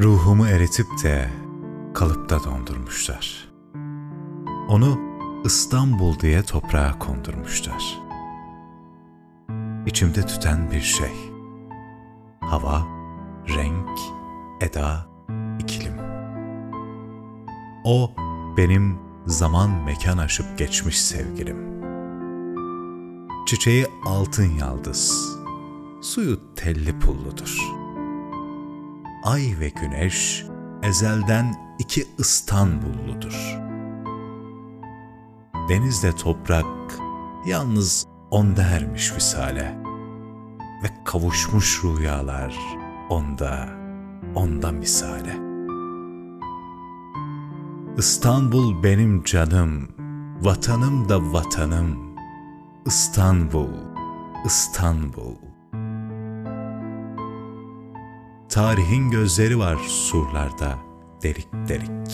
[0.00, 1.30] Ruhumu eritip de
[1.94, 3.48] kalıpta dondurmuşlar.
[4.68, 4.98] Onu
[5.44, 7.98] İstanbul diye toprağa kondurmuşlar.
[9.86, 11.12] İçimde tüten bir şey.
[12.40, 12.86] Hava,
[13.48, 13.98] renk,
[14.60, 15.06] eda,
[15.58, 15.94] iklim.
[17.84, 18.10] O
[18.56, 21.58] benim zaman mekan aşıp geçmiş sevgilim.
[23.46, 25.36] Çiçeği altın yaldız,
[26.02, 27.85] suyu telli pulludur.
[29.22, 30.44] Ay ve güneş
[30.82, 33.58] ezelden iki İstanbulludur.
[35.68, 36.66] Denizde toprak
[37.46, 39.78] yalnız onda ermiş visale
[40.82, 42.56] ve kavuşmuş rüyalar
[43.08, 43.68] onda,
[44.34, 45.36] onda misale.
[47.98, 49.88] İstanbul benim canım,
[50.42, 52.16] vatanım da vatanım.
[52.86, 53.68] İstanbul,
[54.44, 55.45] İstanbul.
[58.56, 60.78] Tarihin gözleri var surlarda,
[61.22, 62.12] delik delik.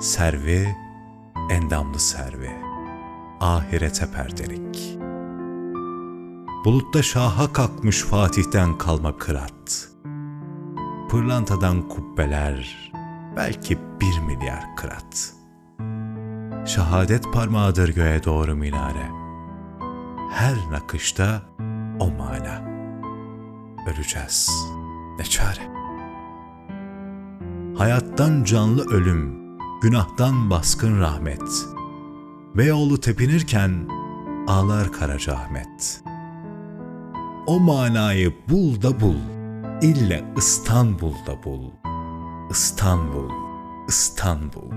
[0.00, 0.76] Servi,
[1.50, 2.50] endamlı servi,
[3.40, 4.98] ahirete perdelik.
[6.64, 9.88] Bulutta şaha kalkmış Fatih'ten kalma kırat.
[11.08, 12.92] Pırlantadan kubbeler,
[13.36, 15.34] belki bir milyar kırat.
[16.66, 19.10] Şehadet parmağıdır göğe doğru minare.
[20.30, 21.42] Her nakışta
[22.00, 22.70] o mana.
[23.86, 24.50] Öleceğiz,
[25.20, 25.70] ne çare.
[27.78, 29.40] Hayattan canlı ölüm,
[29.82, 31.42] günahtan baskın rahmet.
[32.54, 33.88] Beyoğlu tepinirken
[34.48, 36.02] ağlar Karacaahmet.
[37.46, 39.16] O manayı bul da bul,
[39.82, 41.70] ille İstanbul'da bul.
[42.50, 43.30] İstanbul,
[43.88, 44.70] İstanbul.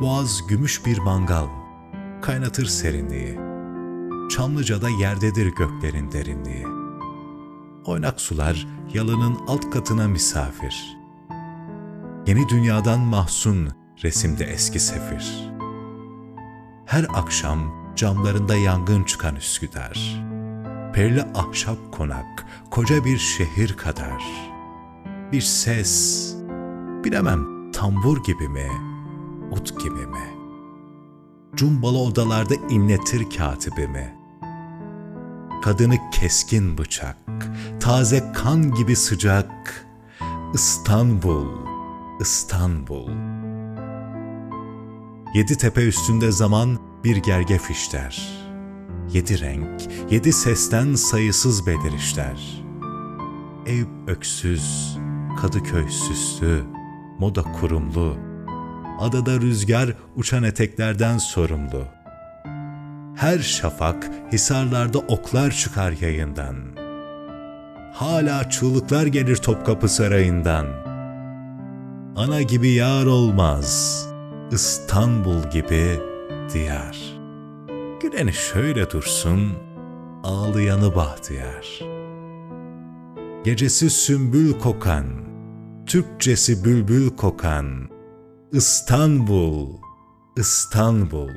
[0.00, 1.46] Boğaz gümüş bir mangal,
[2.22, 3.38] kaynatır serinliği.
[4.30, 6.81] Çamlıca'da yerdedir göklerin derinliği.
[7.84, 10.96] Oynak sular yalının alt katına misafir.
[12.26, 13.68] Yeni dünyadan mahzun
[14.02, 15.52] resimde eski sefir.
[16.86, 17.58] Her akşam
[17.96, 20.24] camlarında yangın çıkan Üsküdar.
[20.94, 24.24] Perli ahşap konak, koca bir şehir kadar.
[25.32, 26.34] Bir ses,
[27.04, 28.68] bilemem tambur gibi mi,
[29.50, 30.30] ut gibi mi?
[31.54, 34.14] Cumbalı odalarda inletir katibimi.
[35.62, 37.16] Kadını keskin bıçak,
[37.82, 39.86] taze kan gibi sıcak.
[40.54, 41.46] İstanbul,
[42.20, 43.08] İstanbul.
[45.34, 48.28] Yedi tepe üstünde zaman bir gergef işler.
[49.12, 52.64] Yedi renk, yedi sesten sayısız belirişler.
[53.66, 54.98] Eyüp öksüz,
[55.40, 56.64] Kadıköy süslü,
[57.18, 58.16] moda kurumlu.
[59.00, 61.84] Adada rüzgar uçan eteklerden sorumlu.
[63.16, 66.81] Her şafak hisarlarda oklar çıkar yayından.
[67.92, 70.66] Hala çığlıklar gelir Topkapı Sarayı'ndan.
[72.16, 73.98] Ana gibi yar olmaz,
[74.52, 76.00] İstanbul gibi
[76.52, 76.98] diyar.
[78.00, 79.52] Güleni şöyle dursun,
[80.24, 81.80] ağlayanı bahtiyar.
[83.44, 85.06] Gecesi sümbül kokan,
[85.86, 87.88] Türkçesi bülbül kokan,
[88.52, 89.68] İstanbul,
[90.36, 91.30] İstanbul.